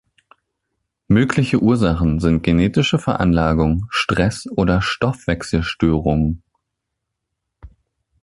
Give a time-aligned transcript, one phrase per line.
[1.09, 6.41] Mögliche Ursachen sind genetische Veranlagung, Stress oder Stoffwechselstörungen.